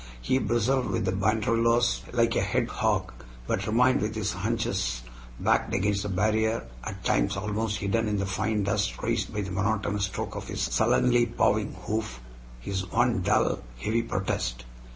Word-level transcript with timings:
He 0.19 0.39
bristled 0.39 0.87
with 0.87 1.05
banderillas 1.19 2.01
like 2.11 2.35
a 2.35 2.41
hedgehog, 2.41 3.13
but 3.45 3.67
remained 3.67 4.01
with 4.01 4.15
his 4.15 4.33
haunches 4.33 5.03
backed 5.39 5.75
against 5.75 6.01
the 6.01 6.09
barrier, 6.09 6.65
at 6.83 7.03
times 7.03 7.37
almost 7.37 7.77
hidden 7.77 8.07
in 8.07 8.17
the 8.17 8.25
fine 8.25 8.63
dust 8.63 8.99
raised 9.03 9.31
by 9.31 9.41
the 9.41 9.51
monotonous 9.51 10.05
stroke 10.05 10.35
of 10.35 10.47
his 10.47 10.61
sullenly 10.63 11.27
pawing 11.27 11.73
hoof 11.85 12.19
his 12.59 12.87
one 12.89 13.21
dull, 13.21 13.59
heavy 13.77 14.01
protest. 14.01 14.65